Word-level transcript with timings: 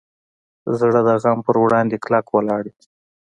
زړه 0.79 0.99
د 1.07 1.09
غم 1.23 1.37
پر 1.45 1.55
وړاندې 1.63 2.01
کلک 2.03 2.25
ولاړ 2.31 2.63
وي. 2.73 2.83